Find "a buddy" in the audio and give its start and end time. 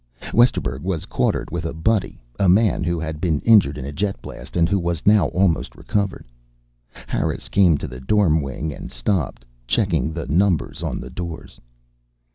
1.63-2.19